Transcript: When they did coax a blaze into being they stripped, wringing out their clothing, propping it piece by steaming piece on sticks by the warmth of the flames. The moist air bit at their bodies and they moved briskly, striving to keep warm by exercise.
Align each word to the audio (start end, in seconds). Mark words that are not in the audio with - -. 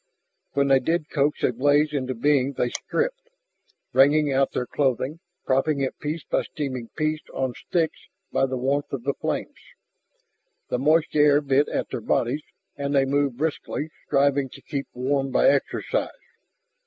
When 0.53 0.67
they 0.69 0.79
did 0.79 1.11
coax 1.11 1.43
a 1.43 1.53
blaze 1.53 1.93
into 1.93 2.15
being 2.15 2.53
they 2.53 2.69
stripped, 2.71 3.29
wringing 3.93 4.33
out 4.33 4.51
their 4.51 4.65
clothing, 4.65 5.19
propping 5.45 5.79
it 5.81 5.99
piece 5.99 6.23
by 6.23 6.41
steaming 6.41 6.89
piece 6.97 7.21
on 7.35 7.53
sticks 7.53 8.07
by 8.31 8.47
the 8.47 8.57
warmth 8.57 8.91
of 8.93 9.03
the 9.03 9.13
flames. 9.13 9.59
The 10.69 10.79
moist 10.79 11.15
air 11.15 11.39
bit 11.39 11.67
at 11.69 11.89
their 11.89 12.01
bodies 12.01 12.41
and 12.75 12.95
they 12.95 13.05
moved 13.05 13.37
briskly, 13.37 13.91
striving 14.07 14.49
to 14.53 14.61
keep 14.63 14.87
warm 14.95 15.29
by 15.29 15.49
exercise. 15.49 16.09